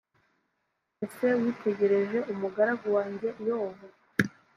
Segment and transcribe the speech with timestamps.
[1.05, 3.85] ese witegereje umugaragu wanjye yobu